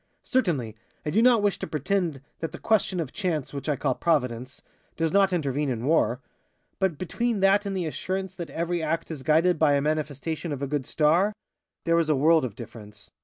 Certainly, 0.23 0.75
I 1.05 1.11
do 1.11 1.21
not 1.21 1.43
wish 1.43 1.59
to 1.59 1.67
pretend 1.67 2.21
that 2.39 2.51
the 2.53 2.57
question 2.57 2.99
of 2.99 3.11
chance, 3.13 3.53
which 3.53 3.69
I 3.69 3.75
call 3.75 3.93
Providence, 3.93 4.63
does 4.97 5.11
not 5.11 5.31
intervene 5.31 5.69
in 5.69 5.85
war. 5.85 6.21
But 6.79 6.97
between 6.97 7.39
that 7.41 7.67
and 7.67 7.77
the 7.77 7.85
assurance 7.85 8.33
that 8.33 8.49
every 8.49 8.81
act 8.81 9.11
is 9.11 9.21
guided 9.21 9.59
by 9.59 9.73
a 9.75 9.79
manifestation 9.81 10.51
of 10.51 10.63
a 10.63 10.67
good 10.67 10.87
star 10.87 11.33
there 11.83 11.99
is 11.99 12.09
a 12.09 12.15
world 12.15 12.43
of 12.45 12.55
difference. 12.55 13.11